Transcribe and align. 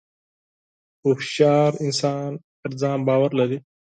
•هوښیار 1.03 1.71
انسان 1.85 2.31
پر 2.61 2.71
ځان 2.81 2.99
باور 3.07 3.31
لري. 3.39 3.57